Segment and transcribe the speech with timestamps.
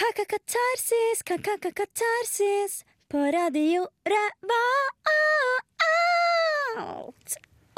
[0.00, 4.48] Ka-ka-ka-katarsis, ka-ka-ka-katarsis på radio Revolt.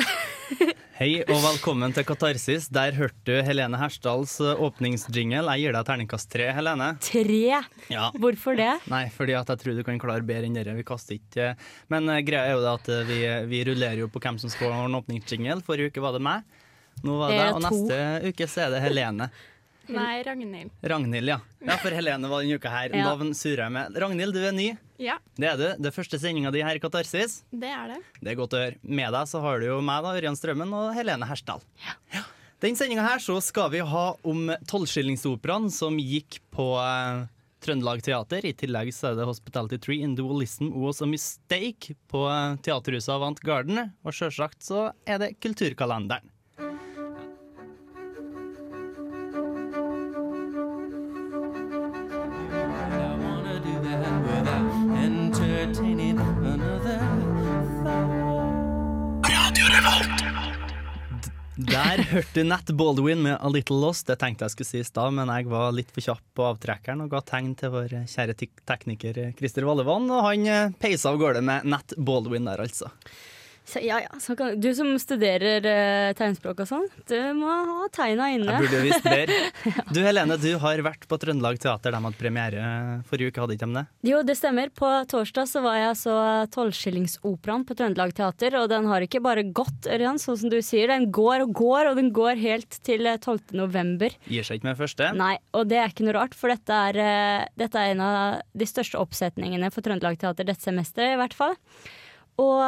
[1.00, 2.69] Hei og velkommen til Katarsis.
[2.71, 5.43] Der hørte du Helene Hersdals eh, åpningsjingle.
[5.50, 6.95] Jeg gir deg terningkast tre, Helene.
[7.03, 7.58] Tre.
[7.90, 8.15] Ja.
[8.15, 8.71] Hvorfor det?
[8.95, 10.79] Nei, fordi at jeg tror du kan klare bedre enn dere.
[10.79, 11.57] Vi kaster ikke
[11.91, 13.19] Men eh, greia er jo det at eh, vi,
[13.51, 15.67] vi rullerer jo på hvem som skal ha en åpningsjingle.
[15.67, 16.47] Forrige uke var det meg.
[17.02, 19.27] Nå var det, Det og neste uke så er det Helene.
[19.97, 20.70] Nei, Ragnhild.
[20.93, 21.38] Ragnhild, ja.
[21.62, 22.95] Ja, For Helene var denne uka her.
[22.97, 23.05] Ja.
[23.11, 23.99] Navn surrer jeg med.
[24.03, 24.69] Ragnhild, du er ny.
[25.03, 25.66] Ja, Det er du.
[25.83, 27.41] Det er første sendinga di her i Katarsis.
[27.51, 28.01] det er det.
[28.21, 28.77] Det er godt å høre.
[28.83, 31.61] Med deg så har du jo meg, da, Ørjan Strømmen, og Helene Hersdal.
[31.83, 32.23] Ja.
[32.63, 37.24] Den sendinga her så skal vi ha om tolvskillingsoperaen som gikk på eh,
[37.63, 38.47] Trøndelag Teater.
[38.47, 43.11] I tillegg så er det Hospitality Tree in Dualism Was a Mistake på eh, Teaterhuset
[43.16, 43.91] Avant Garden.
[44.07, 46.30] Og sjølsagt så er det Kulturkalenderen.
[61.63, 64.08] Der hørte du Nat Baldwin med A Little Lost.
[64.08, 67.05] Det tenkte jeg skulle si i stad, men jeg var litt for kjapp på avtrekkeren
[67.05, 68.34] og ga tegn til vår kjære
[68.66, 72.90] tekniker Christer Vallevann, og han eh, peisa av gårde med Nat Baldwin der, altså.
[73.64, 77.86] Så, ja, ja, så kan, du som studerer eh, tegnspråk og sånn, du må ha
[77.94, 78.56] tegna inne.
[78.56, 79.38] Jeg burde visst bedre.
[79.94, 81.94] Du Helene, du har vært på Trøndelag Teater.
[81.94, 82.64] De hadde premiere
[83.08, 83.84] forrige uke, hadde ikke de det?
[84.08, 84.72] Jo, det stemmer.
[84.74, 86.16] På torsdag så var jeg så
[86.55, 90.90] Tolvskillingsoperaen på Trøndelag Teater, og den har ikke bare gått, Ørjan, sånn som du sier.
[90.90, 93.55] Den går og går, og den går helt til eh, 12.
[93.62, 94.18] november.
[94.27, 95.12] Gir seg ikke med første.
[95.18, 98.42] Nei, og det er ikke noe rart, for dette er, eh, dette er en av
[98.58, 101.56] de største oppsetningene for Trøndelag Teater dette semesteret, i hvert fall.
[102.40, 102.60] Og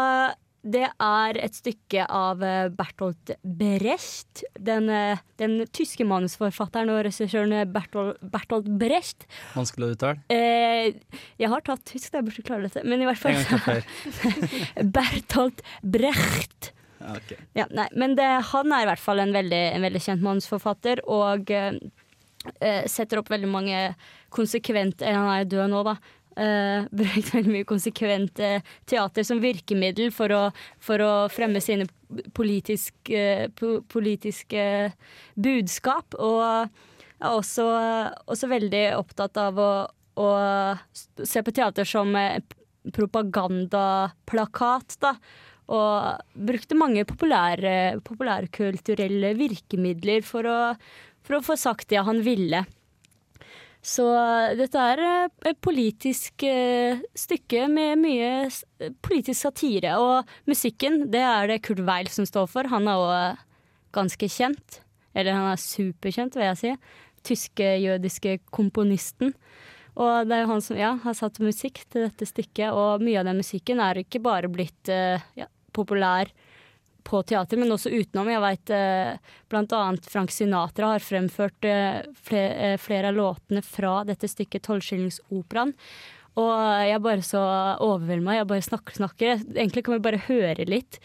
[0.65, 7.53] det er et stykke av eh, Bertolt Brecht, den, eh, den tyske manusforfatteren og regissøren
[7.73, 9.29] Bertolt, Bertolt Brecht.
[9.55, 10.25] Vanskelig å uttale.
[10.33, 10.95] Eh,
[11.41, 13.85] jeg har tatt tysk, da jeg burde klare dette, men i hvert fall.
[14.97, 16.73] Bertolt Brecht.
[17.05, 17.37] Okay.
[17.53, 21.05] Ja, nei, men det, han er i hvert fall en veldig, en veldig kjent manusforfatter,
[21.05, 21.77] og eh,
[22.61, 23.87] eh, setter opp veldig mange
[24.35, 25.99] konsekvent Han er død nå, da.
[26.35, 30.41] Uh, brukt veldig mye konsekvent eh, teater som virkemiddel for å,
[30.83, 31.87] for å fremme sine
[32.35, 34.65] politiske, po politiske
[35.39, 36.19] budskap.
[36.19, 36.43] Og
[37.25, 37.65] er også,
[38.27, 39.71] også veldig opptatt av å,
[40.19, 40.29] å
[41.23, 42.43] se på teater som eh,
[42.95, 45.17] propagandaplakat, da.
[45.73, 50.75] Og brukte mange populære, populærkulturelle virkemidler for å,
[51.25, 52.67] for å få sagt det han ville.
[53.85, 54.05] Så
[54.57, 58.31] dette er eh, et politisk eh, stykke med mye
[59.05, 59.99] politisk satire.
[60.01, 62.71] Og musikken, det er det Kurt Weil som står for.
[62.73, 63.43] Han er òg
[63.95, 64.81] ganske kjent.
[65.15, 66.73] Eller han er superkjent, vil jeg si.
[67.29, 69.35] Tyske jødiske komponisten.
[70.01, 73.21] Og det er jo han som ja, har satt musikk til dette stykket, og mye
[73.21, 75.47] av den musikken er ikke bare blitt eh, ja,
[75.77, 76.33] populær
[77.05, 78.31] på teater, men også utenom.
[78.33, 79.39] Jeg vet bl.a.
[79.53, 85.75] blant annet Frank Sinatra har fremført eh, eh, flere av låtene fra dette stykket Tolvskillingsoperaen.
[86.35, 86.51] Og
[86.83, 87.43] jeg er bare så
[87.85, 88.39] overvelda.
[88.41, 89.45] Jeg bare snakker snakker.
[89.55, 90.99] Egentlig kan vi bare høre litt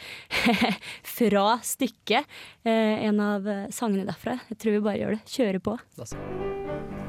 [1.17, 2.39] fra stykket.
[2.65, 4.39] Eh, en av eh, sangene derfra.
[4.49, 5.23] Jeg tror vi bare gjør det.
[5.37, 5.77] Kjører på.
[5.99, 7.08] Da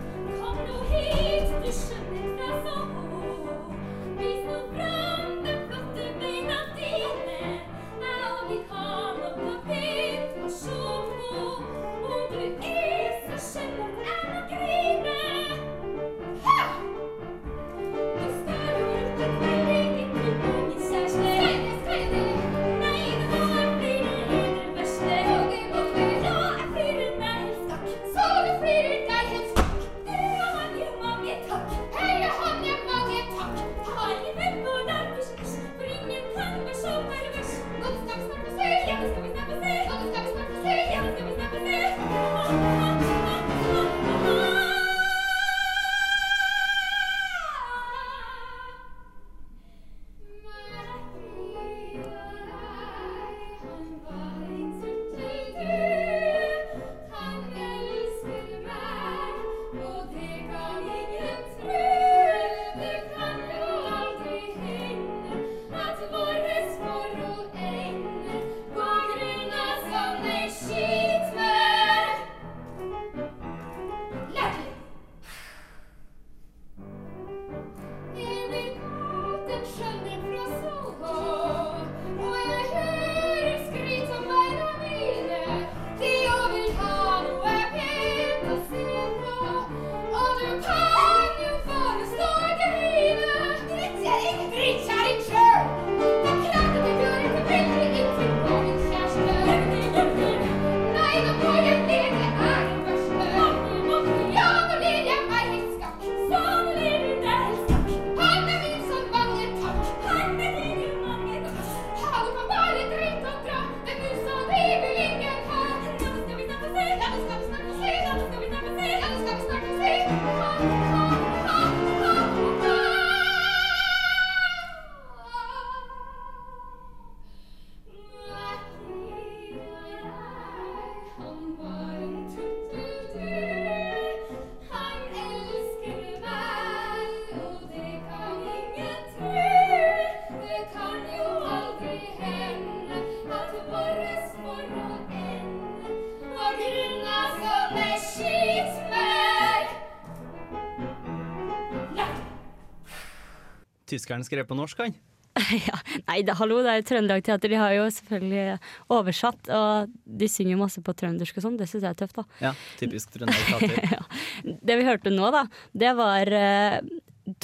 [153.91, 154.97] tyskeren skrev på norsk, han?
[155.69, 155.77] ja.
[156.09, 157.53] Nei, da, hallo, det er jo Trøndelag Teater.
[157.53, 158.57] De har jo selvfølgelig
[158.97, 161.59] oversatt, og de synger masse på trøndersk og sånn.
[161.61, 162.25] Det syns jeg er tøft, da.
[162.49, 163.93] Ja, typisk Trøndelag Teater.
[163.97, 164.57] ja.
[164.71, 165.45] Det vi hørte nå, da,
[165.85, 166.81] det var eh,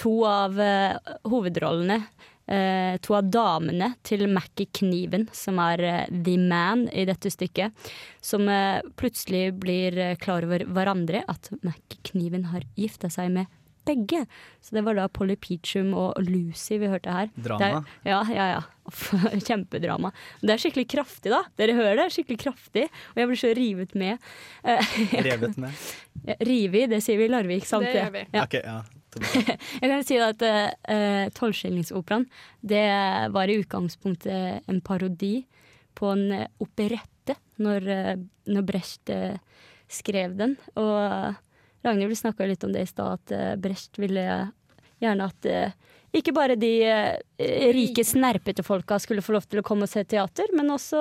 [0.03, 2.01] to av eh, hovedrollene.
[2.47, 7.75] eh, to av damene til Mackie Kniven, som er eh, the man i dette stykket.
[8.23, 13.51] Som eh, plutselig blir eh, klar over hverandre, at Mackie Kniven har gifta seg med
[13.87, 14.25] begge.
[14.65, 17.31] Så det var da Polly Peachum og Lucy vi hørte her.
[17.37, 17.83] Drama.
[18.03, 18.65] Det er, ja, ja, ja.
[19.47, 20.12] Kjempedrama.
[20.43, 21.43] Det er skikkelig kraftig, da.
[21.59, 22.11] Dere hører det?
[22.15, 22.87] Skikkelig kraftig.
[23.15, 24.29] Og jeg blir så rivet med.
[24.62, 24.93] Eh,
[25.29, 25.87] Revet med.
[26.47, 27.67] Rivi, det sier vi i Larvik.
[27.69, 27.87] Sant?
[27.87, 28.27] Det gjør vi.
[28.37, 28.47] Ja.
[28.47, 28.79] Ok, ja.
[29.81, 32.27] Jeg kan si at uh, Tolvskillingsoperaen
[32.61, 32.85] det
[33.33, 35.47] var i utgangspunktet en parodi
[35.97, 37.87] på en eh, operette når,
[38.53, 39.38] når Brecht uh,
[39.88, 40.56] skrev den.
[40.77, 41.38] Og
[41.87, 44.27] Ragnhild snakka litt om det i stad, at eh, Brecht ville
[45.03, 45.75] gjerne at eh,
[46.17, 50.05] ikke bare de eh, rike, snerpete folka skulle få lov til å komme og se
[50.09, 51.00] teater, men også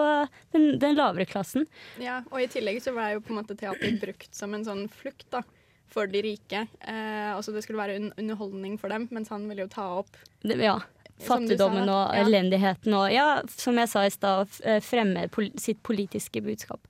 [0.56, 1.68] den, den lavere klassen.
[2.02, 4.88] Ja, og i tillegg så ble jo på en måte teater brukt som en sånn
[4.92, 5.46] flukt da,
[5.92, 6.66] for de rike.
[6.82, 10.20] Eh, altså det skulle være un underholdning for dem, mens han ville jo ta opp
[10.44, 10.80] Det, ja.
[11.16, 12.26] Fattigdommen og ja.
[12.26, 14.52] elendigheten og ja, som jeg sa i stad,
[14.84, 16.82] fremme pol sitt politiske budskap.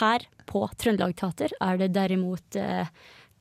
[0.00, 2.90] Her på Trøndelag Teater er det derimot eh,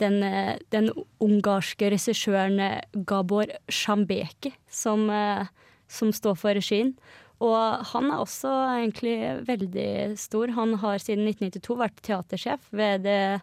[0.02, 0.90] den, eh, den
[1.22, 5.48] ungarske regissøren eh, Gabor Shambeki som, eh,
[5.88, 6.96] som står for regien.
[7.42, 9.18] Og han er også egentlig
[9.48, 10.54] veldig stor.
[10.58, 13.42] Han har siden 1992 vært teatersjef ved det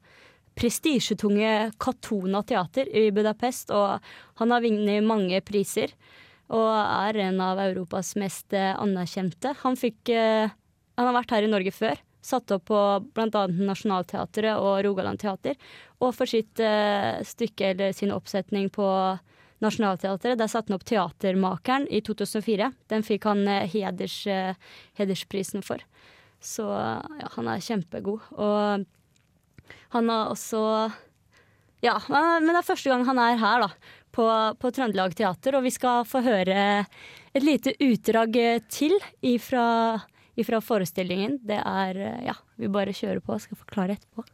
[0.59, 3.99] prestisjetunge Katona teater i Budapest, og
[4.39, 5.95] han har vunnet mange priser.
[6.49, 9.53] Og er en av Europas mest anerkjente.
[9.65, 11.99] Han, fikk, han har vært her i Norge før.
[12.29, 12.81] Satt opp på
[13.17, 13.47] bl.a.
[13.49, 15.57] Nationaltheatret og Rogaland Teater.
[16.05, 18.89] Og for sitt eh, stykke eller sin oppsetning på
[19.65, 22.71] Nationaltheatret, der satte han opp Teatermakeren i 2004.
[22.93, 24.55] Den fikk han eh, heders, eh,
[25.01, 25.83] hedersprisen for.
[26.45, 28.29] Så ja, han er kjempegod.
[28.39, 28.85] Og
[29.97, 30.63] han har også
[31.83, 33.97] Ja, men det er første gang han er her, da.
[34.15, 34.25] På,
[34.59, 36.85] på Trøndelag Teater, og vi skal få høre
[37.37, 40.01] et lite utdrag eh, til ifra,
[40.39, 41.39] ifra forestillingen.
[41.47, 44.25] Det er eh, Ja, vi bare kjører på skal forklare etterpå.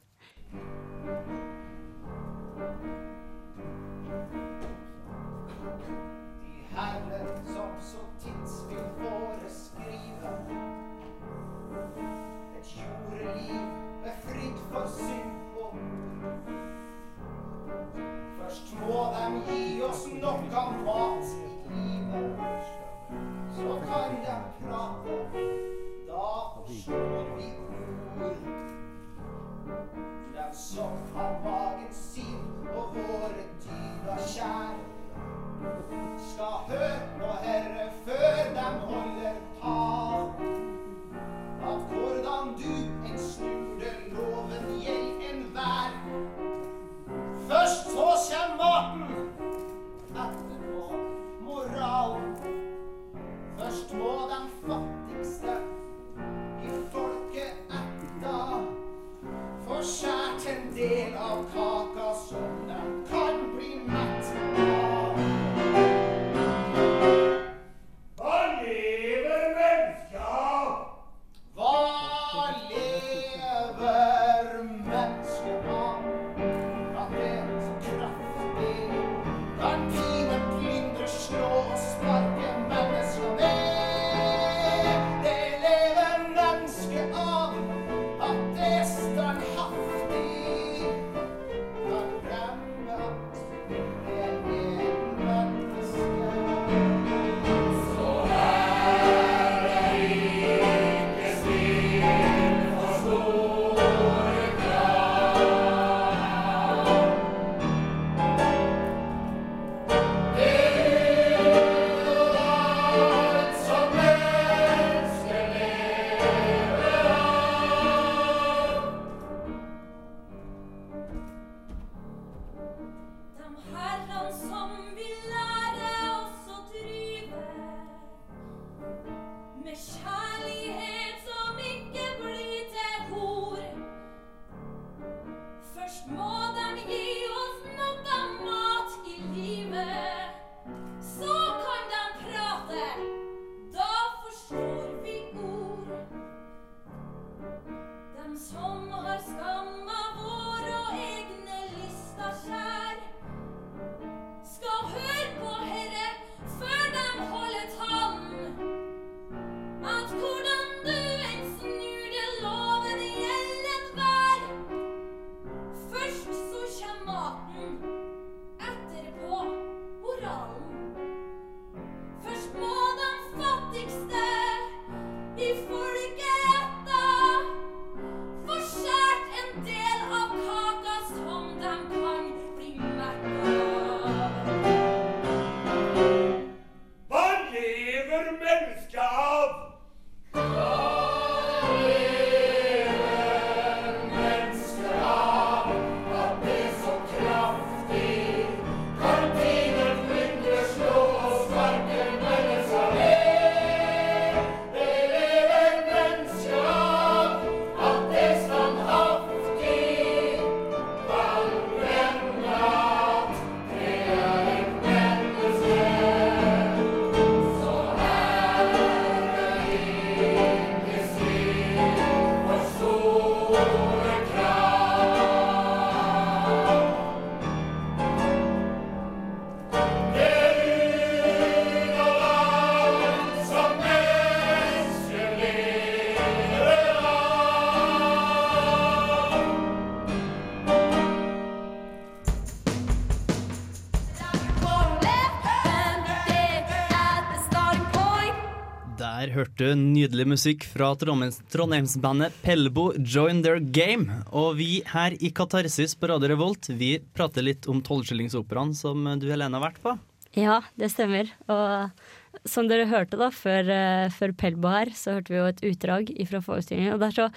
[250.15, 254.21] Nydelig musikk fra Trondheims- Trondheimsbandet Pelbo Join Their Game.
[254.31, 259.27] Og vi her i Katarsis på Radio Revolt vi prater litt om tolvskillingsoperaen som du
[259.27, 259.97] Helene har vært på.
[260.39, 261.33] Ja, det stemmer.
[261.51, 265.67] Og som dere hørte da, før, eh, før Pelbo her, så hørte vi jo et
[265.73, 266.95] utdrag fra forestillingen.
[266.95, 267.29] Og det er så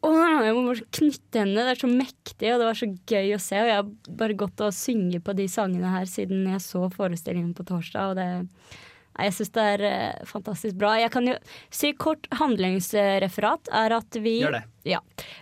[0.00, 1.62] Åh, jeg må bare knytte hendene.
[1.68, 3.58] Det er så mektig, og det var så gøy å se.
[3.60, 7.52] Og jeg har bare gått og synge på de sangene her siden jeg så forestillingen
[7.54, 8.14] på torsdag.
[8.14, 8.80] Og det
[9.26, 10.94] Jeg syns det er eh, fantastisk bra.
[11.00, 11.36] Jeg kan jo
[11.74, 14.64] si kort handlingsreferat er at vi Gjør det.
[14.88, 15.00] Ja.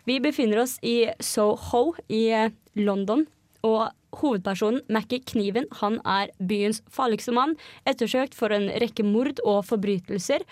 [0.08, 3.26] Vi befinner oss i Soho i eh, London.
[3.66, 7.56] Og hovedpersonen, Mackie Kniven, han er byens farligste mann.
[7.88, 10.47] Ettersøkt for en rekke mord og forbrytelser.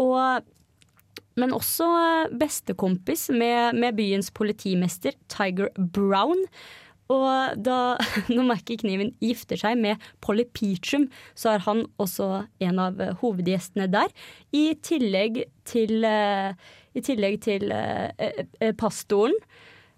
[0.00, 0.46] Og
[1.36, 6.46] men også eh, bestekompis med, med byens politimester, Tiger Brown.
[7.12, 7.96] Og da,
[8.34, 11.08] når Mackie Kniven gifter seg med Polly Peachum,
[11.38, 14.12] så er han også en av eh, hovedgjestene der.
[14.56, 16.52] I tillegg til, eh,
[16.96, 19.38] i tillegg til eh, pastoren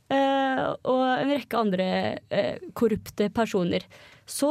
[0.09, 1.87] og en rekke andre
[2.73, 3.83] korrupte personer.
[4.25, 4.49] Så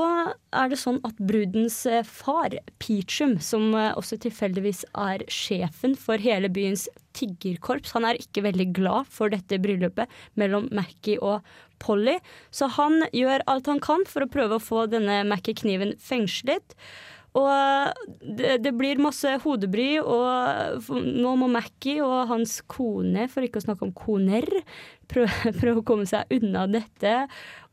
[0.54, 6.86] er det sånn at brudens far, Peachum, som også tilfeldigvis er sjefen for hele byens
[7.18, 11.42] tiggerkorps, han er ikke veldig glad for dette bryllupet mellom Mackie og
[11.84, 12.18] Polly,
[12.52, 16.76] så han gjør alt han kan for å prøve å få denne Mackie-kniven fengslet.
[17.38, 17.50] Og
[18.38, 23.68] det, det blir masse hodebry, og nå må Mackie og hans kone, for ikke å
[23.68, 24.48] snakke om koner,
[25.12, 27.18] prøve, prøve å komme seg unna dette.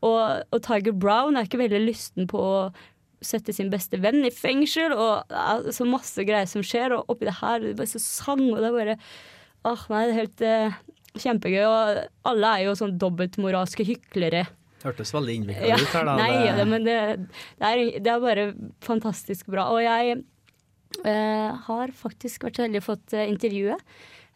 [0.05, 2.57] Og, og Tiger Brown er ikke veldig lysten på å
[3.25, 7.39] sette sin beste venn i fengsel, og så masse greier som skjer, og oppi det
[7.39, 8.99] her det er bare så sang, og det er bare
[9.65, 10.73] Åh, nei, det er helt eh,
[11.21, 11.63] kjempegøy.
[11.67, 14.45] Og alle er jo sånn dobbeltmoralske hyklere.
[14.85, 16.15] Hørtes veldig innvikla Ja, ut her, da.
[16.19, 16.97] nei, ja, det, men det,
[17.57, 18.43] det, er, det er bare
[18.85, 19.69] fantastisk bra.
[19.73, 20.19] Og jeg
[21.05, 23.77] eh, har faktisk vært så heldig å fått eh, intervjue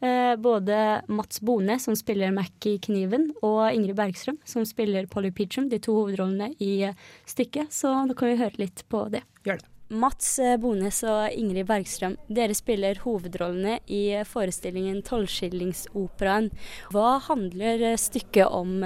[0.01, 0.79] eh, både
[1.13, 5.93] Mats Bone, som spiller Mackie Kniven, og Ingrid Bergstrøm, som spiller Polly Peachum, de to
[5.99, 6.97] hovedrollene i eh,
[7.29, 7.69] stykket.
[7.75, 9.21] Så nå kan vi høre litt på det.
[9.45, 9.69] Gjør det.
[9.89, 16.51] Mats eh, Bones og Ingrid Bergstrøm, dere spiller hovedrollene i eh, forestillingen Tolvskillingsoperaen.
[16.93, 18.83] Hva handler eh, stykket om,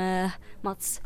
[0.63, 1.01] Mats?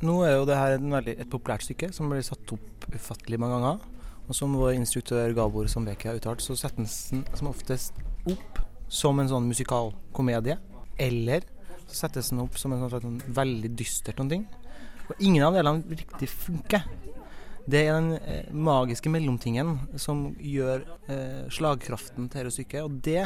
[0.00, 3.58] Nå er jo det her veldig, et populært stykke som blir satt opp ufattelig mange
[3.60, 3.84] ganger.
[4.26, 8.00] Og som vår instruktør Gabor Sandbeke har uttalt, så settes den som oftest
[8.32, 10.56] opp som en sånn musikalkomedie.
[10.96, 11.44] Eller
[11.84, 14.48] så settes den opp som en sånn, sånn veldig dystert noen ting.
[15.10, 16.88] Og ingen av delene riktig funker.
[17.66, 22.86] Det er den eh, magiske mellomtingen som gjør eh, slagkraften til dette stykket.
[22.86, 23.24] Og det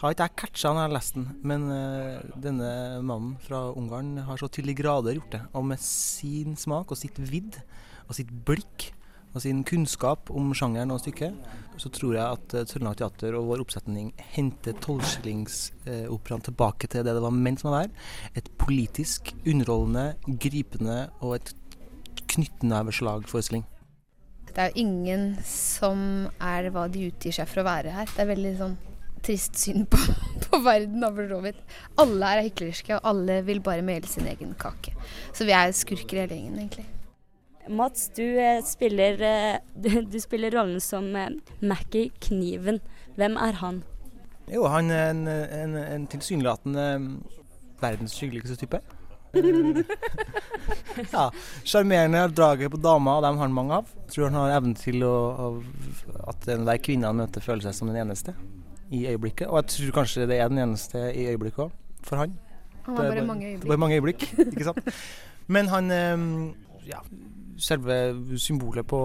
[0.00, 2.70] har ikke jeg catcha når jeg har lest den, men eh, denne
[3.04, 5.42] mannen fra Ungarn har så til de grader gjort det.
[5.54, 7.60] Og med sin smak og sitt vidd
[8.08, 8.90] og sitt blikk
[9.30, 11.36] og sin kunnskap om sjangeren og stykket,
[11.78, 17.14] så tror jeg at eh, Trøndelag Teater og vår oppsetning henter tolvskillingsoperaen tilbake til det
[17.14, 17.92] det var ment som å være.
[18.40, 21.54] Et politisk, underholdende, gripende og et
[22.34, 23.66] knyttneveslagforestilling.
[24.50, 26.00] Det er jo ingen som
[26.42, 28.08] er hva de utgir seg for å være her.
[28.10, 28.78] Det er veldig sånn
[29.24, 29.98] trist syn på,
[30.46, 31.04] på verden.
[32.00, 34.94] Alle er hyklerske, og alle vil bare mele sin egen kake.
[35.32, 36.88] Så vi er skurker hele gjengen, egentlig.
[37.70, 42.80] Mats, du eh, spiller, eh, du, du spiller rollen som eh, Mackie Kniven.
[43.20, 43.82] Hvem er han?
[44.50, 47.12] Jo, han er en, en, en tilsynelatende mm,
[47.82, 48.80] verdens hyggeligste type.
[51.14, 51.30] Ja,
[51.64, 53.90] Sjarmerende, draget på damer, og dem har han mange av.
[54.10, 55.14] Tror han har evnen til å,
[56.30, 58.34] at enhver kvinne han møter, føler seg som den eneste
[58.90, 59.46] i øyeblikket.
[59.48, 62.34] Og jeg tror kanskje det er den eneste i øyeblikket òg, for han.
[62.86, 63.68] Han har bare, bare mange øyeblikk.
[63.68, 64.80] Bare mange øyeblikk, ikke sant.
[65.50, 66.24] Men han eh,
[66.90, 67.04] ja,
[67.60, 68.00] selve
[68.40, 69.00] symbolet på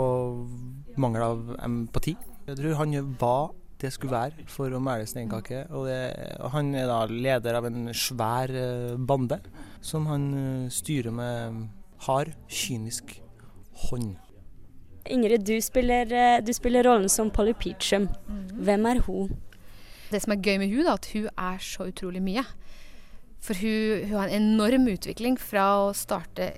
[1.02, 2.16] mangel av empati.
[2.46, 5.66] Jeg tror han var det skulle være for å mæle sin egen kake.
[5.76, 5.98] Og, det,
[6.54, 9.42] han er da leder av en svær eh, bande
[9.86, 11.68] som han eh, styrer med
[12.08, 13.22] hard, kynisk
[13.86, 14.16] hånd.
[15.06, 18.08] Ingrid, du spiller, eh, du spiller rollen som Polly Peachum.
[18.66, 19.36] Hvem er hun?
[20.10, 22.46] Det som er gøy med hun er at hun er så utrolig mye.
[23.46, 26.56] For hun, hun har en enorm utvikling fra å starte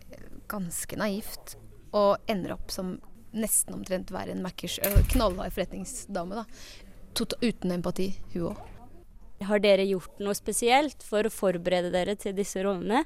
[0.48, 1.58] ganske naivt
[1.92, 2.96] og ender opp som
[3.36, 4.80] nesten omtrent være en Mackers
[5.12, 6.40] knallhard forretningsdame.
[6.40, 6.48] da.
[7.18, 8.77] Tot uten empati, hun òg.
[9.46, 13.04] Har dere gjort noe spesielt for å forberede dere til disse rollene?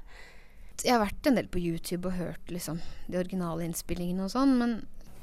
[0.81, 2.79] Jeg har vært en del på YouTube og hørt liksom,
[3.11, 4.77] de originale innspillingene og sånn, men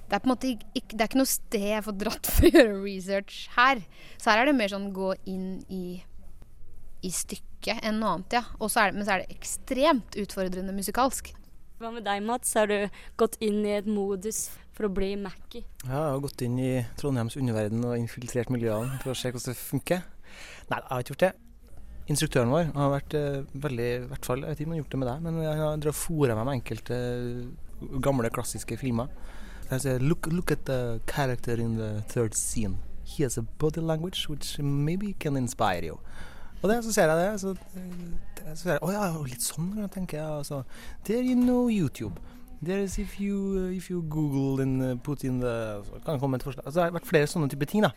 [0.09, 2.47] det er på en måte ikke, det er ikke noe sted jeg får dratt for
[2.47, 3.83] å gjøre research her.
[4.16, 5.99] Så her er det mer sånn gå inn i,
[7.05, 8.44] i stykket enn noe annet, ja.
[8.61, 11.33] Og så er det, men så er det ekstremt utfordrende musikalsk.
[11.79, 12.57] Hva med deg, Mats?
[12.59, 12.88] Har du
[13.21, 15.66] gått inn i et modus for å bli Mackie?
[15.85, 19.61] Jeg har gått inn i Trondheims underverden og infiltrert miljøene for å se hvordan det
[19.61, 20.03] funker.
[20.68, 21.35] Nei, jeg har ikke gjort det.
[22.09, 24.83] Instruktøren vår har vært eh, veldig i hvert fall, Jeg vet ikke om han har
[24.83, 29.12] gjort det med deg, men han har fora meg med enkelte eh, gamle, klassiske filmer.
[29.68, 32.79] Jeg sier, look, look at the character in the third scene.
[33.05, 35.98] He has a body language which maybe can inspire you.
[36.62, 39.70] Og det, så ser jeg det, så, eh, så ser jeg, å ja, litt sånn,
[39.92, 40.40] tenker jeg.
[40.40, 40.62] Altså,
[41.05, 42.16] there you know YouTube.
[42.64, 46.42] There is if you, if you Google and put in the kan det komme et
[46.42, 46.64] forslag.
[46.66, 47.92] Altså, det har vært flere sånne type ting, da.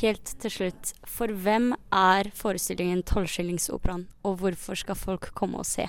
[0.00, 5.84] Helt til slutt, for hvem er forestillingen Tolvskillingsoperaen, og hvorfor skal folk komme og se?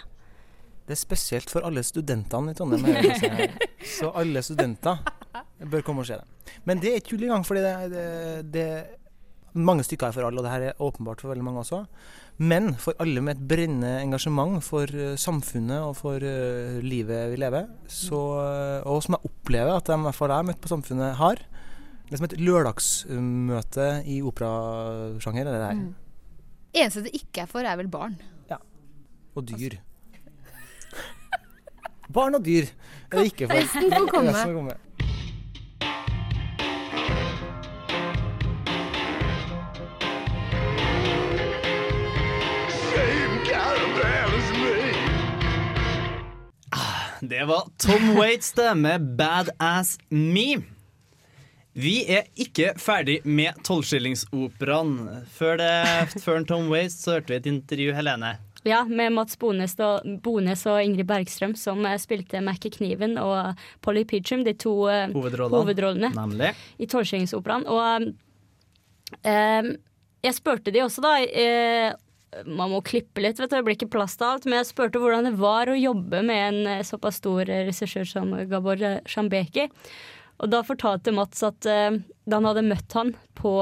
[0.83, 2.83] Det er spesielt for alle studentene i Trondheim.
[3.15, 3.29] si.
[3.99, 4.99] Så alle studenter
[5.71, 6.51] bør komme og se det.
[6.67, 8.09] Men det er ikke tull engang, fordi det, det,
[8.51, 8.67] det
[9.53, 11.83] mange stykker er for alle, og det her er åpenbart for veldig mange også.
[12.41, 17.39] Men for alle med et brennende engasjement for eh, samfunnet og for eh, livet vi
[17.41, 21.43] lever, så, eh, og som jeg opplever at de jeg har møtt på samfunnet, har.
[22.03, 25.47] Det er som et lørdagsmøte i operasjanger.
[25.47, 25.83] er Det her.
[26.73, 28.17] Eneste det ikke er for, er vel barn.
[28.49, 28.57] Ja.
[29.35, 29.77] Og dyr.
[32.13, 32.65] Barn og dyr
[33.11, 33.55] er det ikke for.
[33.55, 34.29] Resten får komme.
[34.33, 34.79] Resten får komme.
[47.23, 50.72] Det var Tom Waits det med 'Badass Me'.
[51.73, 55.23] Vi er ikke ferdig med Tolvskillingsoperaen.
[55.33, 58.35] Før, det- før Tom Waste så hørte vi et intervju, Helene.
[58.63, 63.57] Ja, med Mats Bones og, Bones og Ingrid Bergstrøm, som eh, spilte Mackie Kniven og
[63.81, 65.57] Polly Peachum, de to eh, Hovedrollene.
[65.59, 66.53] hovedrollene Nemlig.
[66.79, 67.65] i Tolvskillingsoperaen.
[67.67, 68.13] Og
[69.27, 69.73] eh,
[70.23, 71.93] jeg spurte de også, da eh,
[72.47, 74.45] Man må klippe litt, vet du, det blir ikke plass til alt.
[74.47, 78.31] Men jeg spurte hvordan det var å jobbe med en eh, såpass stor regissør som
[78.49, 79.67] Gabor Shambeki.
[80.41, 83.57] Og da fortalte Mats at uh, da han hadde møtt han på,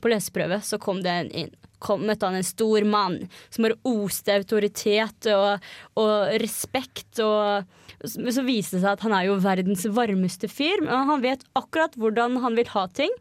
[0.00, 1.56] på leseprøve, så kom det en inn.
[1.80, 7.22] Kom, møtte han en stor mann som bare oste autoritet og, og respekt.
[7.24, 7.64] Og,
[8.04, 10.84] så viste det seg at han er jo verdens varmeste fyr.
[10.84, 13.16] Men han vet akkurat hvordan han vil ha ting.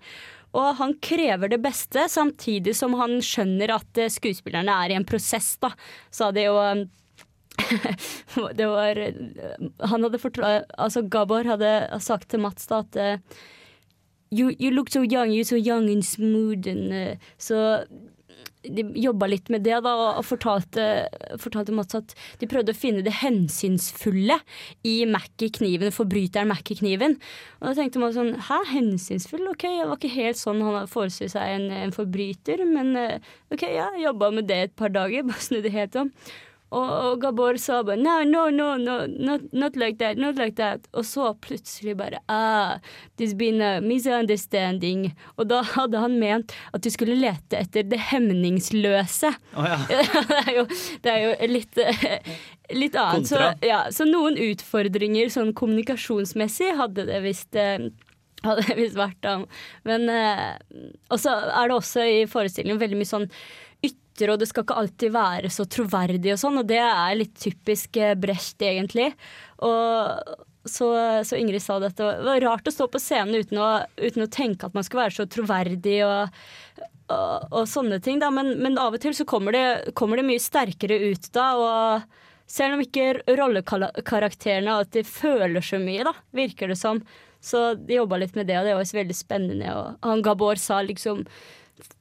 [0.57, 5.05] Og han krever det beste, samtidig som han skjønner at eh, skuespillerne er i en
[5.07, 5.69] prosess, da.
[6.09, 6.87] Sa det um,
[8.59, 8.99] det var
[9.91, 11.71] Han hadde fortalt Altså, Gabor hadde
[12.03, 13.17] sagt til Mats da at eh,
[14.31, 17.89] you, you look so young, you're so young and smooth and uh, Så
[18.67, 20.83] de jobba litt med det da, og fortalte,
[21.39, 24.35] fortalte Mats at de prøvde å finne det hensynsfulle
[24.87, 27.15] i Mackie-kniven, forbryteren Mackie-kniven.
[27.61, 29.45] Og da tenkte man sånn Hæ, hensynsfull?
[29.53, 33.31] Ok, jeg var ikke helt sånn han hadde forestilt seg en, en forbryter, men eh,
[33.53, 36.11] ok, ja, jobba med det et par dager, bare snudde helt om.
[36.75, 40.85] Og, Gabor sa bare no, no, no, no not, not like that, not like that.
[40.93, 42.77] Og så plutselig bare ah,
[43.17, 45.09] There's been a misunderstanding.
[45.37, 49.33] Og da hadde han ment at du skulle lete etter det hemningsløse.
[49.57, 49.79] Oh, ja.
[50.29, 50.67] det, er jo,
[51.03, 51.81] det er jo litt,
[52.75, 53.31] litt annet.
[53.31, 57.89] Så, ja, så noen utfordringer sånn kommunikasjonsmessig hadde det visst eh,
[58.45, 59.39] hadde det visst vært da.
[59.87, 60.53] Men eh,
[61.09, 63.27] Og så er det også i forestillingen veldig mye sånn
[64.19, 67.35] ytter, og det skal ikke alltid være så troverdig og sånn, og det er litt
[67.39, 69.13] typisk eh, Brecht, egentlig.
[69.63, 70.35] Og
[70.67, 70.89] så,
[71.23, 72.03] så Ingrid sa dette.
[72.03, 75.07] Det var rart å stå på scenen uten å, uten å tenke at man skulle
[75.07, 76.35] være så troverdig og,
[77.09, 78.19] og, og sånne ting.
[78.35, 81.47] Men, men av og til så kommer det, kommer det mye sterkere ut da.
[81.55, 87.01] og selv om ikke rollekarakterene alltid føler så mye, da, virker det som.
[87.39, 89.71] Så de jobba litt med det, og det var veldig spennende.
[89.71, 91.23] Og han Gabor sa liksom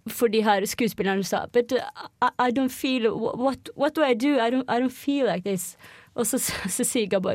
[0.09, 1.79] For de her skuespillerne sa But uh,
[2.23, 4.39] I, I don't feel what, what do I do?
[4.41, 5.77] I don't, I don't feel like this.
[6.15, 6.39] Og så,
[6.69, 7.35] så sier Gabor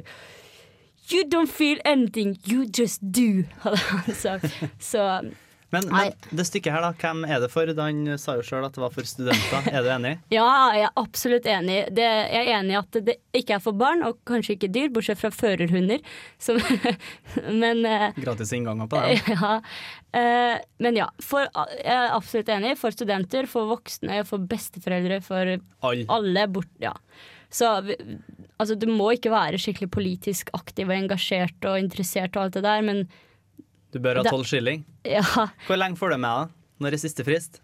[1.12, 4.51] You don't feel anything, you just do, hadde.
[4.79, 5.21] Så
[5.73, 7.69] Men, men det stykket her, da, hvem er det for?
[7.79, 9.69] Han sa jo sjøl at det var for studenter.
[9.73, 10.13] Er du enig?
[10.33, 11.77] Ja, jeg er absolutt enig.
[11.97, 14.91] Det, jeg er enig i at det ikke er for barn, og kanskje ikke dyr,
[14.93, 16.03] bortsett fra førerhunder.
[16.41, 16.62] Som,
[17.63, 19.19] men eh, Gratis innganger på det.
[19.36, 19.55] ja.
[20.13, 22.75] Uh, men ja, for, jeg er absolutt enig.
[22.81, 26.05] For studenter, for voksne, for besteforeldre, for Alle.
[26.13, 26.47] alle.
[26.53, 26.93] Bort, ja.
[27.53, 32.57] Så altså, du må ikke være skikkelig politisk aktiv og engasjert og interessert og alt
[32.57, 33.05] det der, men
[33.93, 34.84] Du bør ha tolv skilling.
[35.06, 35.23] ja.
[35.67, 36.58] Hvor lenge får du med deg?
[36.84, 37.62] Når er siste frist?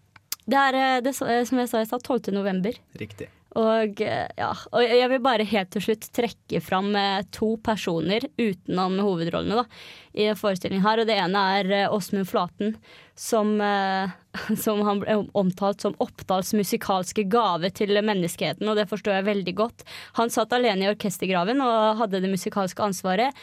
[0.50, 2.34] Det er, eh, det, som jeg sa i stad, 12.
[2.34, 2.78] november.
[2.98, 3.30] Riktig.
[3.58, 8.28] Og, eh, ja, og jeg vil bare helt til slutt trekke fram eh, to personer
[8.38, 9.80] utenom hovedrollene da,
[10.14, 11.02] i forestillingen her.
[11.02, 12.76] Og det ene er eh, Åsmund Flaten,
[13.18, 14.14] som, eh,
[14.66, 19.56] som han ble omtalt som Oppdals musikalske gave til menneskeheten, og det forstår jeg veldig
[19.58, 19.86] godt.
[20.22, 23.34] Han satt alene i orkestergraven og hadde det musikalske ansvaret.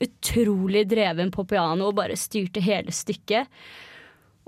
[0.00, 3.48] Utrolig dreven på piano og bare styrte hele stykket.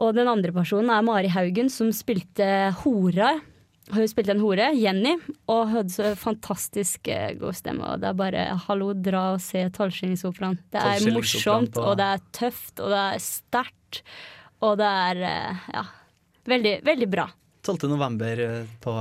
[0.03, 2.47] Og den andre personen er Mari Haugen, som spilte
[2.83, 3.35] hora.
[3.93, 5.17] Hun spilte en hore, Jenny,
[5.51, 7.85] og hadde så fantastisk eh, god stemme.
[7.85, 10.57] Og det er bare hallo, dra og se Tolvskillingsoperaen.
[10.73, 14.03] Det er morsomt, og det er tøft, og det er sterkt.
[14.63, 15.87] Og det er eh, ja,
[16.49, 17.27] veldig, veldig bra.
[17.67, 17.91] 12.
[17.91, 18.95] november eh, på,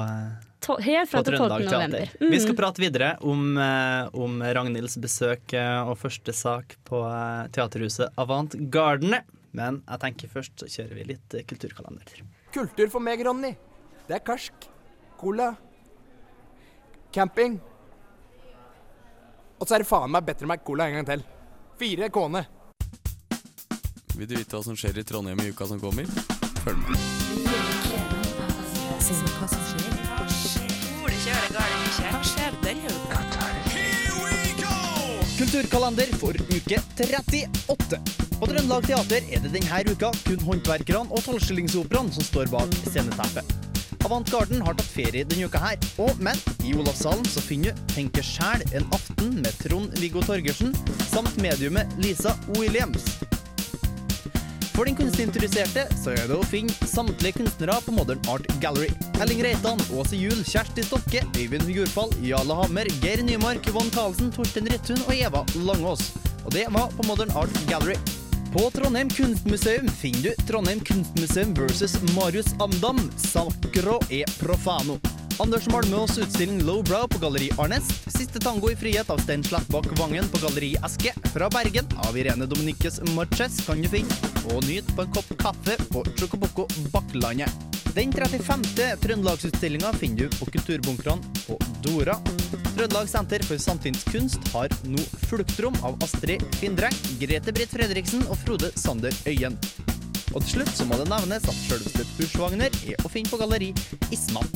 [0.67, 1.37] helt fra til 12.
[1.37, 1.97] Trøndelag november.
[2.05, 2.29] Teater.
[2.31, 2.57] Vi skal Mm.
[2.59, 8.51] prate videre om, eh, om Ragnhilds besøk eh, og første sak på eh, teaterhuset Avant
[8.71, 9.21] Gardene.
[9.53, 12.21] Men jeg tenker først så kjører vi litt kulturkalender.
[12.53, 13.55] Kultur for meg, Ronny.
[14.07, 14.53] Det er karsk.
[15.19, 15.55] Cola.
[17.11, 17.59] Camping.
[19.59, 21.23] Og så er det faen meg Better Mac Cola en gang til.
[21.77, 22.45] Fire kåne.
[24.15, 26.05] Vil du vite hva som skjer i Trondheim i uka som kommer?
[26.63, 26.97] Følg med.
[35.41, 37.97] Kulturkalender for uke 38.
[38.39, 43.55] På Trøndelag Teater er det denne uka kun håndverkerne og tolvskillingsoperaen som står bak sceneteppet.
[44.05, 47.81] Avant Garden har tatt ferie denne uka her, og, men i Olavssalen så finner du
[47.95, 50.77] Tenke sjæl en aften med Trond-Viggo Torgersen
[51.09, 53.09] samt mediumet Lisa Williams.
[54.81, 58.87] For den kunstinteresserte så er det å finne samtlige kunstnere på Modern Art Gallery.
[59.21, 64.71] Elling Reitan, Åse Juel, Kjersti Stokke, Øyvind Jordfall, Jarle Hammer, Geir Nymark, Yvonne Karlsen, Torstein
[64.73, 66.07] Rettun og Eva Langås.
[66.47, 67.99] Og det var på Modern Art Gallery.
[68.55, 74.97] På Trondheim kunstmuseum finner du Trondheim kunstmuseum versus Marius Amdam, Sacro e Profano.
[75.39, 77.87] Anders Malmøs utstilling Lowbrow på Galleri Arnes.
[78.11, 81.13] Siste tango i frihet av Stein Slettbakk Vangen på Galleri Eske.
[81.33, 84.31] Fra Bergen av Irene Dominiques Marches kan du finne.
[84.51, 87.53] Og nyt på en kopp kaffe på Chocoboco Bakklandet.
[87.95, 88.65] Den 35.
[89.03, 92.17] Trøndelagsutstillinga finner du på Kulturbunkerne på Dora.
[92.71, 98.71] Trøndelag Senter for samtidskunst har nå Fluktrom av Astrid Findreng, Grete Britt Fredriksen og Frode
[98.79, 99.59] Sander Øyen.
[100.31, 103.73] Og til slutt så må det nevnes at selveste Bushwagner er å finne på galleri
[104.15, 104.47] Isman.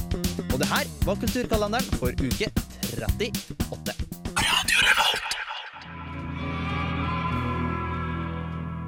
[0.56, 2.48] Og det her var Kulturkalenderen for uke
[2.96, 3.96] 38.
[4.39, 5.34] Radio Revolt.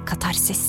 [0.08, 0.62] Katarsis.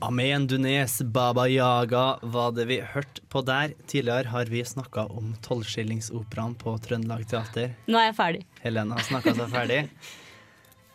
[0.00, 3.74] Amen Dunes Baba Yaga var det vi hørte på der.
[3.84, 7.74] Tidligere har vi snakka om tolvskillingsoperaen på Trøndelag Teater.
[7.92, 8.40] Nå er jeg ferdig.
[8.62, 9.82] Helene har snakka seg ferdig.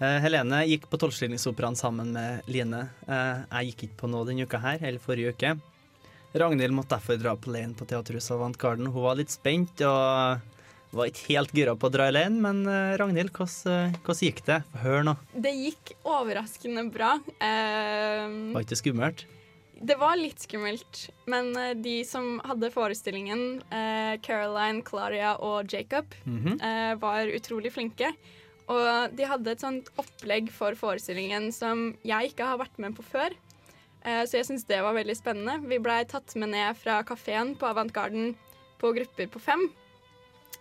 [0.01, 2.88] Eh, Helene gikk på tolvskillingsoperaen sammen med Line.
[3.05, 5.53] Eh, jeg gikk ikke på noe denne uka her, eller forrige uke.
[6.33, 8.89] Ragnhild måtte derfor dra på leien på Teaterhuset Avant Garden.
[8.89, 10.41] Hun var litt spent og
[10.93, 14.43] var ikke helt gira på å dra i leiren, men eh, Ragnhild, hvordan, hvordan gikk
[14.49, 14.59] det?
[14.83, 15.15] Hør nå.
[15.33, 17.15] Det gikk overraskende bra.
[17.41, 19.25] Uh, Var ikke det skummelt?
[19.83, 26.13] det var litt skummelt, men eh, de som hadde forestillingen, uh, Caroline, Claria og Jacob,
[26.23, 26.55] mm -hmm.
[26.61, 28.13] uh, var utrolig flinke.
[28.67, 33.03] Og de hadde et sånt opplegg for forestillingen som jeg ikke har vært med på
[33.03, 33.35] før.
[34.03, 35.61] Eh, så jeg syns det var veldig spennende.
[35.69, 38.33] Vi blei tatt med ned fra kafeen på Avantgarden
[38.81, 39.69] på grupper på fem.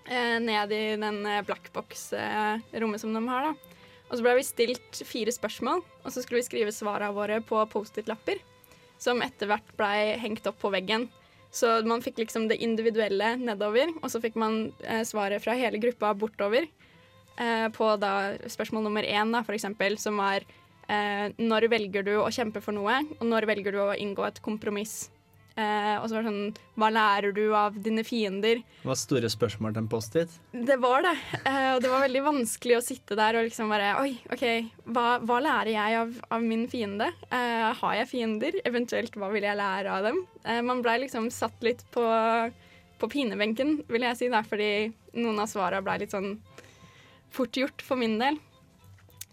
[0.07, 3.81] Eh, ned i den eh, blackbox-rommet som de har, da.
[4.11, 7.59] Og så ble vi stilt fire spørsmål, og så skulle vi skrive svarene våre på
[7.73, 8.43] Post-It-lapper.
[9.03, 11.09] Som etter hvert blei hengt opp på veggen.
[11.53, 14.71] Så man fikk liksom det individuelle nedover, og så fikk man
[15.05, 16.69] svaret fra hele gruppa bortover.
[17.77, 18.13] På da
[18.53, 20.47] spørsmål nummer én, da, for eksempel, som var
[20.93, 24.41] eh, når velger du å kjempe for noe, og når velger du å inngå et
[24.45, 25.09] kompromiss?
[25.53, 28.63] Eh, og så var det sånn Hva lærer du av dine fiender?
[28.65, 30.37] Det var store spørsmål til en Post-It.
[30.55, 31.13] Det var det.
[31.43, 34.47] Eh, og det var veldig vanskelig å sitte der og liksom bare Oi, OK,
[34.89, 37.11] hva, hva lærer jeg av, av min fiende?
[37.29, 38.57] Eh, har jeg fiender?
[38.69, 40.23] Eventuelt, hva vil jeg lære av dem?
[40.47, 42.07] Eh, man blei liksom satt litt på,
[43.03, 44.71] på pinebenken, vil jeg si, da, fordi
[45.21, 46.39] noen av svara blei litt sånn
[47.33, 48.41] fort gjort for min del.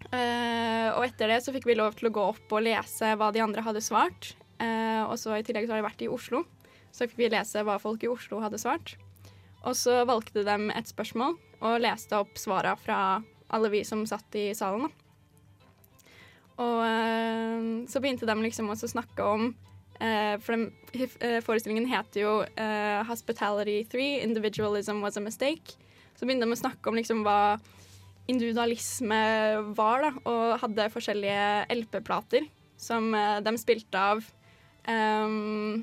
[0.10, 3.30] Eh, og etter det så fikk vi lov til å gå opp og lese hva
[3.34, 4.32] de andre hadde svart.
[4.58, 6.44] Eh, og så i tillegg så har jeg vært i Oslo,
[6.90, 8.96] så fikk vi lese hva folk i Oslo hadde svart.
[9.68, 13.20] Og så valgte de et spørsmål og leste opp svara fra
[13.54, 14.90] alle vi som satt i salen.
[16.60, 19.52] Og eh, så begynte de liksom også å snakke om
[20.00, 20.70] For den,
[21.44, 22.34] forestillingen heter jo
[23.04, 25.76] 'Hospitality 3 Individualism was a mistake'.
[26.16, 27.60] Så begynte de å snakke om liksom hva
[28.30, 29.22] individualisme
[29.78, 32.48] var, da, og hadde forskjellige LP-plater
[32.80, 34.24] som eh, de spilte av.
[34.90, 35.82] Um,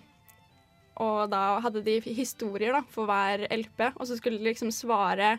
[1.02, 5.37] og da hadde de historier da, for hver LP, og så skulle de liksom svare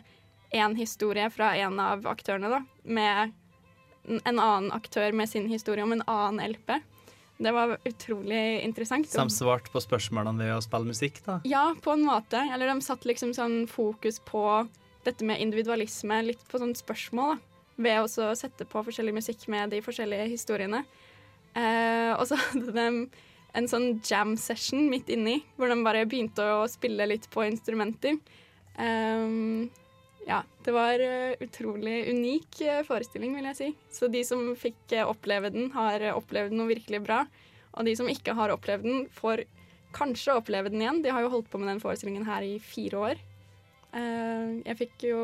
[0.54, 3.36] én historie fra en av aktørene, da, med en
[4.08, 6.78] en annen aktør med sin historie om en annen LP.
[7.38, 9.08] Det var utrolig interessant.
[9.08, 11.38] Så de svarte på spørsmålene ved å spille musikk, da?
[11.46, 12.40] Ja, på en måte.
[12.54, 14.42] Eller de satte liksom sånn fokus på
[15.08, 17.44] dette med individualisme, litt på sånn spørsmål, da.
[17.78, 20.82] Ved å sette på forskjellig musikk med de forskjellige historiene.
[21.54, 22.86] Eh, og så hadde de
[23.58, 28.18] en sånn jam session midt inni, hvor de bare begynte å spille litt på instrumenter.
[28.78, 29.68] Um,
[30.28, 33.68] ja, det var eh, utrolig unik eh, forestilling, vil jeg si.
[33.94, 37.22] Så de som fikk oppleve den, har opplevd noe virkelig bra.
[37.78, 39.46] Og de som ikke har opplevd den, får
[39.96, 41.00] kanskje oppleve den igjen.
[41.04, 43.24] De har jo holdt på med den forestillingen her i fire år.
[43.96, 45.20] Eh, jeg fikk jo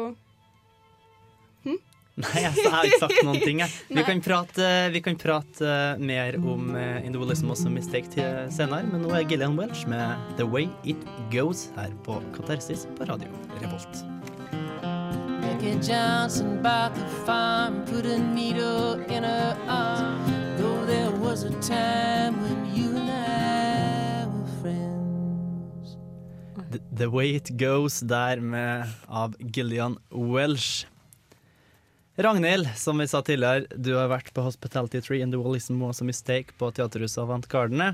[2.14, 3.60] Nei, jeg har ikke sagt noen ting.
[3.64, 3.72] Jeg.
[3.96, 8.86] Vi, kan prate, vi kan prate eh, mer om uh, Individualism også Mistake til senere,
[8.86, 11.02] men nå er Gillian Welch med The Way It
[11.34, 14.04] Goes her på Katarsis på radio Revolt.
[15.42, 20.22] Becky Johnson bought the farm, put a needle in her arm.
[20.56, 22.93] Though there was a time when you
[26.74, 30.86] The, The Way It Goes der med, av Gillian Welsh.
[32.18, 36.56] Ragnhild, som vi sa tidligere, du har vært på Hospitality Tree Individualism Was a Mistake
[36.58, 37.92] på Teaterhuset Avant Gardene.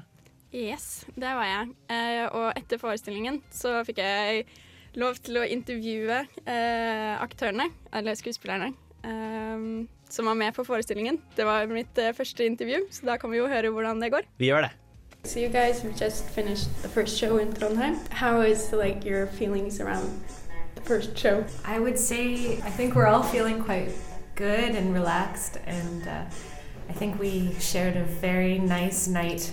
[0.49, 1.71] Yes, det var jeg.
[1.93, 4.47] Eh, og etter forestillingen så fikk jeg
[4.97, 8.73] lov til å intervjue eh, aktørene, eller skuespillerne,
[9.05, 9.71] eh,
[10.09, 11.21] som var med på forestillingen.
[11.37, 14.33] Det var mitt eh, første intervju, så da kan vi jo høre hvordan det går.
[14.41, 14.77] Vi gjør det.
[15.25, 18.09] So you guys have just finished the first show in Trondheim.
[18.11, 20.25] How is like your feelings around
[20.75, 21.45] the first show?
[21.65, 23.91] I would say I think we're all feeling quite
[24.35, 26.25] good and relaxed, and uh,
[26.89, 29.53] I think we shared a very nice night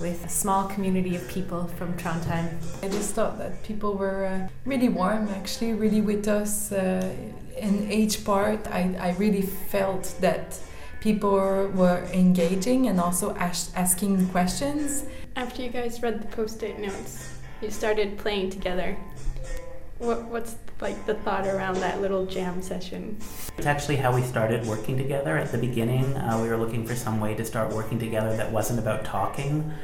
[0.00, 2.50] with a small community of people from Trondheim.
[2.82, 7.14] I just thought that people were uh, really warm, actually, really with us uh,
[7.56, 8.66] in each part.
[8.66, 10.58] I, I really felt that
[11.04, 15.04] people were, were engaging and also ask, asking questions.
[15.36, 18.96] After you guys read the post-it notes, you started playing together.
[19.98, 23.18] What, what's like the thought around that little jam session?
[23.58, 26.16] It's actually how we started working together at the beginning.
[26.16, 29.74] Uh, we were looking for some way to start working together that wasn't about talking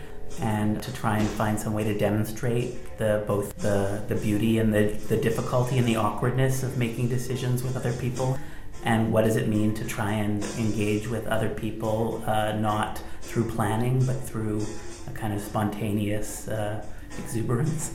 [0.40, 4.72] and to try and find some way to demonstrate the both the, the beauty and
[4.72, 8.38] the, the difficulty and the awkwardness of making decisions with other people
[8.84, 13.44] and what does it mean to try and engage with other people uh, not through
[13.50, 14.60] planning but through
[15.06, 16.84] a kind of spontaneous uh,
[17.18, 17.90] exuberance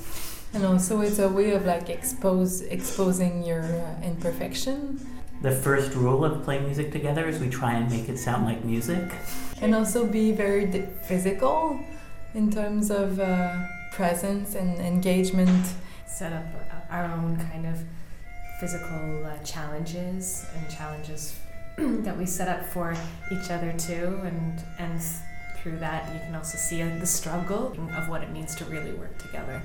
[0.53, 4.77] And also, it's a way of like expose exposing your uh, imperfection.
[5.41, 8.63] the first rule of playing music together is we try and make it sound like
[8.63, 9.03] music
[9.61, 11.77] and also be very di- physical
[12.33, 13.27] in terms of uh,
[13.91, 15.65] presence and engagement.
[16.07, 16.47] Set up
[16.89, 17.77] our own kind of
[18.59, 21.37] physical uh, challenges and challenges
[21.77, 22.95] that we set up for
[23.31, 25.01] each other too, and and
[25.57, 28.93] through that you can also see uh, the struggle of what it means to really
[28.93, 29.61] work together.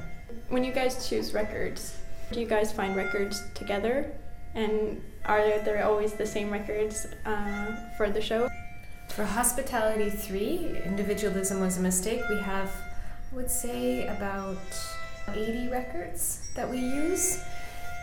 [0.48, 1.96] When you guys choose records,
[2.33, 4.12] do you guys find records together?
[4.55, 8.48] And are there always the same records uh, for the show?
[9.09, 12.70] For Hospitality 3, Individualism Was a Mistake, we have,
[13.31, 14.59] I would say, about
[15.29, 17.42] 80 records that we use.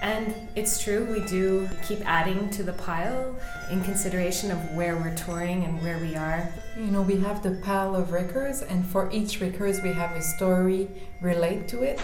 [0.02, 3.36] And it's true, we do keep adding to the pile
[3.72, 6.54] in consideration of where we're touring and where we are.
[6.78, 10.22] You know, we have the pile of records, and for each records, we have a
[10.22, 10.88] story
[11.20, 12.00] relate to it.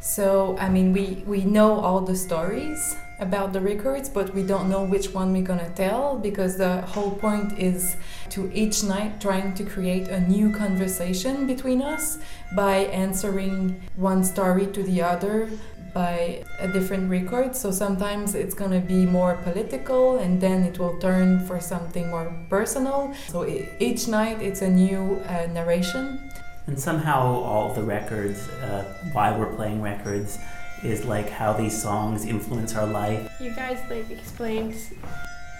[0.00, 4.68] So, I mean, we, we know all the stories about the records, but we don't
[4.68, 7.96] know which one we're gonna tell because the whole point is
[8.30, 12.18] to each night trying to create a new conversation between us
[12.54, 15.48] by answering one story to the other
[15.94, 17.54] by a different record.
[17.54, 22.34] So sometimes it's gonna be more political and then it will turn for something more
[22.50, 23.14] personal.
[23.28, 23.46] So
[23.78, 26.18] each night it's a new uh, narration.
[26.66, 30.38] And somehow all the records, uh, why we're playing records,
[30.82, 33.30] is like how these songs influence our life.
[33.40, 34.74] You guys like explained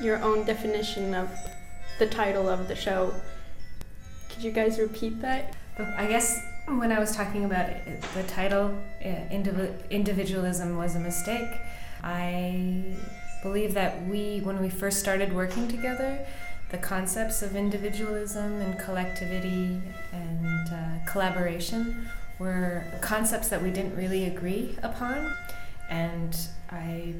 [0.00, 1.30] your own definition of
[1.98, 3.14] the title of the show.
[4.30, 5.54] Could you guys repeat that?
[5.78, 9.09] I guess when I was talking about it, the title, uh,
[9.90, 11.50] Individualism Was a Mistake,
[12.03, 12.96] I
[13.42, 16.27] believe that we, when we first started working together,
[16.70, 19.81] the concepts of individualism and collectivity
[20.12, 25.35] and uh, collaboration were concepts that we didn't really agree upon.
[25.90, 26.37] And
[26.70, 27.14] I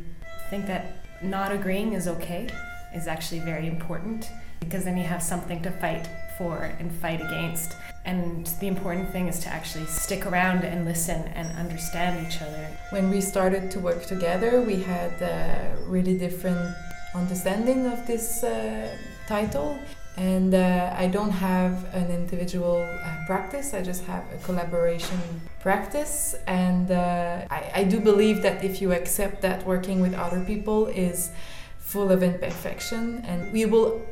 [0.51, 2.49] think that not agreeing is okay,
[2.95, 4.31] is actually very important.
[4.65, 7.77] because then you have something to fight for and fight against.
[8.05, 12.69] And the important thing is to actually stick around and listen and understand each other.
[12.90, 16.75] When we started to work together, we had a really different
[17.14, 18.95] understanding of this uh,
[19.27, 19.79] title.
[20.17, 25.19] And uh, I don't have an individual uh, practice, I just have a collaboration
[25.61, 26.37] practice.
[26.47, 30.87] And uh, I, I do believe that if you accept that working with other people
[30.87, 31.31] is
[31.79, 34.03] full of imperfection, and we will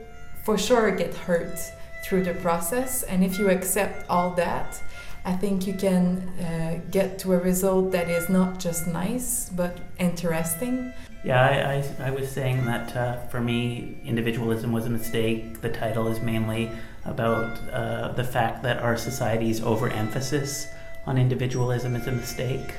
[0.44, 1.58] for sure get hurt
[2.02, 3.02] through the process.
[3.02, 4.82] And if you accept all that,
[5.24, 9.78] I think you can uh, get to a result that is not just nice but
[9.98, 10.92] interesting.
[11.24, 15.60] Yeah, I, I, I was saying that uh, for me, individualism was a mistake.
[15.60, 16.70] The title is mainly
[17.04, 20.66] about uh, the fact that our society's overemphasis
[21.06, 22.74] on individualism is a mistake,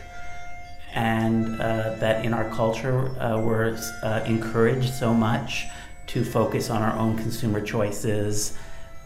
[0.94, 5.68] and uh, that in our culture uh, we're uh, encouraged so much
[6.08, 8.58] to focus on our own consumer choices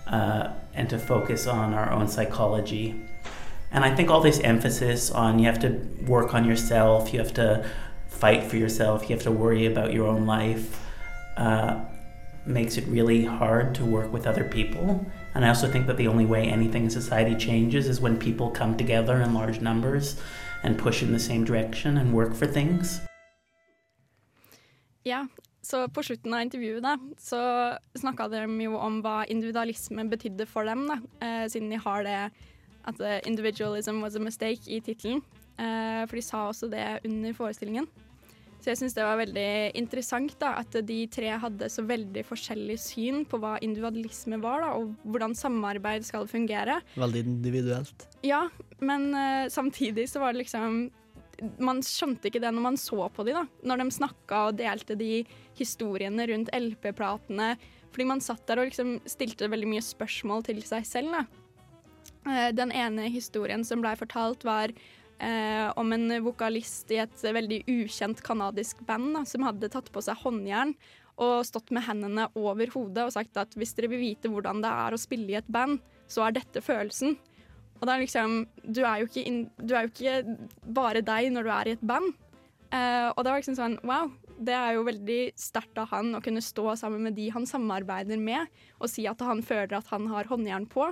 [0.10, 2.96] uh, and to focus on our own psychology.
[3.72, 5.70] And I think all this emphasis on you have to
[6.08, 7.70] work on yourself, you have to
[8.08, 10.84] fight for yourself, you have to worry about your own life,
[11.36, 11.84] uh,
[12.46, 15.06] makes it really hard to work with other people.
[15.36, 18.50] And I also think that the only way anything in society changes is when people
[18.50, 20.20] come together in large numbers
[20.64, 23.02] and push in the same direction and work for things.
[25.04, 25.28] Ja,
[25.68, 27.40] så på slutten av intervjuet da, så
[28.00, 32.20] snakka de jo om hva individualisme betydde for dem, da, eh, siden de har det
[32.88, 35.22] at 'individualism was a mistake' i tittelen.
[35.60, 37.88] Eh, for de sa også det under forestillingen.
[38.62, 42.78] Så jeg syns det var veldig interessant da, at de tre hadde så veldig forskjellig
[42.82, 46.82] syn på hva individualisme var, da, og hvordan samarbeid skal fungere.
[46.98, 48.08] Veldig individuelt.
[48.28, 48.48] Ja,
[48.80, 50.90] men eh, samtidig så var det liksom
[51.62, 53.46] Man skjønte ikke det når man så på de da.
[53.68, 55.24] Når de snakka og delte de
[55.58, 57.56] historiene rundt LP-platene.
[57.94, 61.18] Fordi man satt der og liksom stilte veldig mye spørsmål til seg selv.
[61.18, 61.26] da.
[62.28, 64.74] Eh, Den ene historien som blei fortalt, var
[65.20, 70.04] eh, om en vokalist i et veldig ukjent kanadisk band da, som hadde tatt på
[70.04, 70.76] seg håndjern
[71.18, 74.70] og stått med hendene over hodet og sagt at hvis dere vil vite hvordan det
[74.70, 77.18] er å spille i et band, så er dette følelsen.
[77.78, 80.38] Og det er liksom Du er jo ikke, in, du er jo ikke
[80.76, 82.16] bare deg når du er i et band.
[82.68, 84.12] Uh, og det var liksom sånn Wow,
[84.44, 88.20] det er jo veldig sterkt av han å kunne stå sammen med de han samarbeider
[88.20, 88.52] med,
[88.82, 90.90] og si at han føler at han har håndjern på.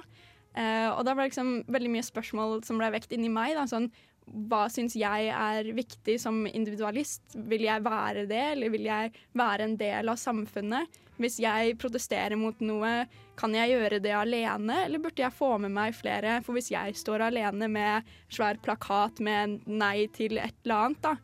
[0.55, 3.57] Uh, og da ble liksom veldig mye spørsmål som ble vekt inni meg.
[3.57, 3.89] Da, sånn,
[4.26, 7.36] hva syns jeg er viktig som individualist?
[7.36, 11.01] Vil jeg være det, eller vil jeg være en del av samfunnet?
[11.21, 13.05] Hvis jeg protesterer mot noe,
[13.39, 16.39] kan jeg gjøre det alene, eller burde jeg få med meg flere?
[16.43, 21.15] For hvis jeg står alene med svær plakat med nei til et eller annet, da,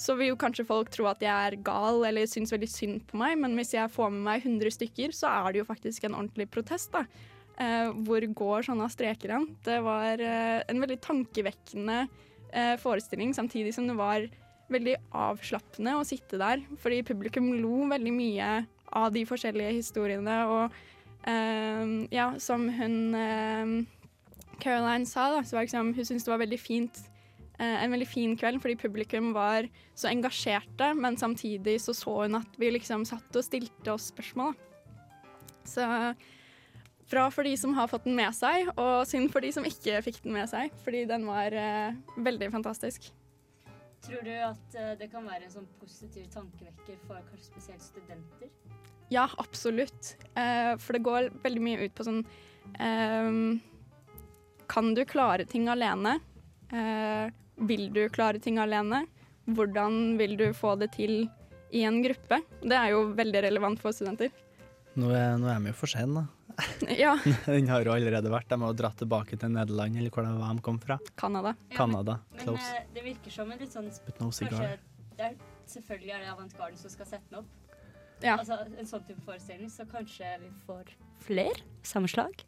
[0.00, 3.18] så vil jo kanskje folk tro at jeg er gal eller syns veldig synd på
[3.20, 6.16] meg, men hvis jeg får med meg 100 stykker, så er det jo faktisk en
[6.20, 7.04] ordentlig protest, da.
[7.60, 9.50] Eh, hvor går sånne streker hen?
[9.66, 12.04] Det var eh, en veldig tankevekkende
[12.82, 14.24] forestilling, samtidig som det var
[14.70, 16.62] veldig avslappende å sitte der.
[16.82, 18.50] Fordi publikum lo veldig mye
[18.96, 23.74] av de forskjellige historiene, og eh, ja, som hun eh,
[24.62, 27.04] Caroline sa, da, så var liksom, hun syntes det var veldig fint
[27.60, 32.40] eh, en veldig fin kveld fordi publikum var så engasjerte, men samtidig så så hun
[32.40, 34.56] at vi liksom satt og stilte oss spørsmål.
[35.68, 35.86] Så
[37.10, 40.00] bra for de som har fått den med seg, og synd for de som ikke
[40.06, 43.10] fikk den med seg, fordi den var eh, veldig fantastisk.
[44.00, 48.48] Tror du at eh, det kan være en sånn positiv tankevekker for kanskje spesielt studenter?
[49.12, 50.14] Ja, absolutt.
[50.38, 52.22] Eh, for det går veldig mye ut på sånn
[52.78, 53.58] ehm,
[54.70, 56.16] Kan du klare ting alene?
[56.70, 57.26] Eh,
[57.66, 59.04] vil du klare ting alene?
[59.50, 61.26] Hvordan vil du få det til
[61.74, 62.40] i en gruppe?
[62.62, 64.30] Det er jo veldig relevant for studenter.
[64.94, 66.39] Nå er, nå er vi jo for sene, da.
[66.88, 67.14] Ja.
[67.46, 68.48] Den har jo allerede vært.
[68.50, 70.98] De har dratt tilbake til Nederland, eller hvor de kom fra.
[71.20, 71.54] Canada.
[71.76, 72.18] Canada.
[72.34, 72.76] Men Close.
[72.76, 74.58] eh, det virker som en litt sånn But no cigar.
[74.58, 75.40] kanskje, det er,
[75.70, 77.50] Selvfølgelig er det avantgarden som skal sette den opp.
[78.20, 78.36] Ja.
[78.36, 80.90] Altså, en sånn type forestilling, så kanskje vi får
[81.24, 82.42] flere sammenslag.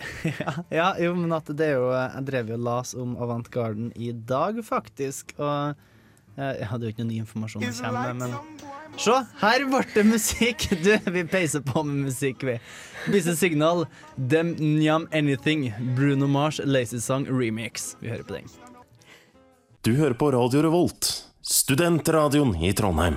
[0.24, 4.10] ja, ja, jo, men at det er jo Jeg drev jo las om avantgarden i
[4.12, 5.76] dag, faktisk, og
[6.36, 8.70] jeg hadde jo ikke noe ny informasjon å komme med, men
[9.00, 10.66] Se, her ble det musikk!
[10.84, 12.56] Du, vi peiser på med musikk, vi.
[13.10, 17.94] Busy Signal, Them Njam Anything, Bruno Mars, Lazy Song Remix.
[18.00, 18.50] Vi hører på den.
[19.86, 21.10] Du hører på Radio Revolt,
[21.40, 23.16] studentradioen i Trondheim.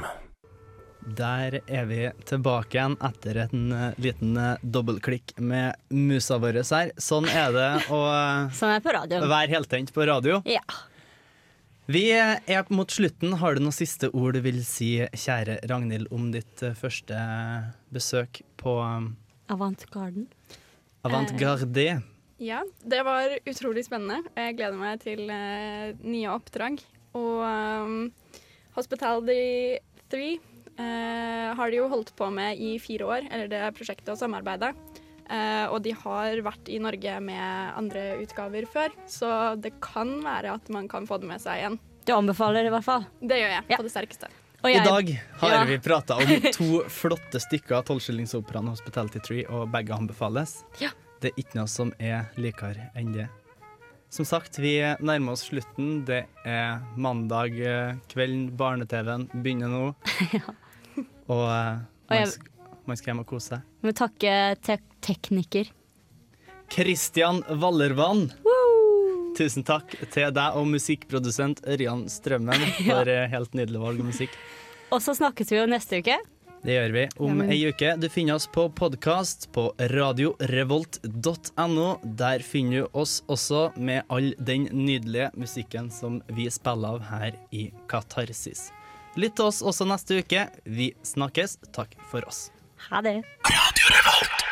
[1.03, 6.93] Der er vi tilbake igjen etter en eh, liten eh, dobbeltklikk med musa vår her.
[6.95, 9.19] Sånn er det å eh, Sånn er på radio.
[9.27, 10.39] være heltent på radio.
[10.47, 10.63] Ja.
[11.91, 13.33] Vi er mot slutten.
[13.41, 17.17] Har du noen siste ord du vil si, kjære Ragnhild, om ditt eh, første
[17.91, 19.11] besøk på Avantgarden?
[19.51, 20.27] Avant Garden.
[21.03, 21.87] Avantgarde?
[22.43, 24.23] Ja, det var utrolig spennende.
[24.35, 26.79] Jeg gleder meg til eh, nye oppdrag.
[27.19, 28.07] Og um,
[28.77, 29.77] Hospitality
[30.11, 34.19] 3 eh, har de jo holdt på med i fire år, eller det prosjektet og
[34.19, 34.73] samarbeidet.
[35.29, 40.53] Eh, og de har vært i Norge med andre utgaver før, så det kan være
[40.57, 41.77] at man kan få det med seg igjen.
[42.05, 43.05] Du anbefaler det i hvert fall?
[43.23, 44.27] Det gjør jeg, på det sterkeste.
[44.63, 45.09] I dag
[45.41, 45.63] har Ja.
[45.67, 50.63] vi prata om to flotte stykker av Tolvskillingsoperaen Hospitality Tree, og begge anbefales.
[50.79, 50.89] Ja.
[51.23, 53.29] Det er ikke noe som er likere enn det.
[54.13, 56.03] Som sagt, vi nærmer oss slutten.
[56.05, 59.85] Det er mandag eh, kvelden, barne-TV-en begynner nå.
[61.33, 61.79] Og eh,
[62.11, 62.49] Og jeg-
[62.87, 63.61] man, skal hjem og kose seg.
[63.81, 64.31] Vi må takke
[64.63, 65.65] te tekniker.
[66.73, 68.23] Kristian Vallervann.
[69.37, 73.25] Tusen takk til deg og musikkprodusent Ørjan Strømmen for ja.
[73.31, 74.33] helt nydelig valg av musikk.
[74.93, 76.17] Og så snakkes vi jo neste uke.
[76.63, 77.95] Det gjør vi om Ja, men- ei uke.
[77.99, 81.87] Du finner oss på podkast på radiorevolt.no.
[82.05, 87.31] Der finner du oss også med all den nydelige musikken som vi spiller av her
[87.51, 88.69] i Katarsis.
[89.19, 90.47] Lytt til oss også neste uke.
[90.65, 91.57] Vi snakkes.
[91.75, 92.47] Takk for oss.
[92.89, 93.23] Ha det.
[93.45, 94.42] Radio Revolt.